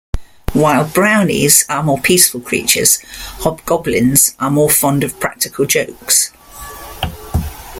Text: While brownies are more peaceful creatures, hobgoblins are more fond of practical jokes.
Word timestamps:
While 0.53 0.85
brownies 0.89 1.63
are 1.69 1.83
more 1.83 1.99
peaceful 1.99 2.41
creatures, 2.41 2.97
hobgoblins 3.43 4.33
are 4.39 4.49
more 4.49 4.67
fond 4.67 5.03
of 5.03 5.19
practical 5.19 5.67
jokes. 5.67 6.31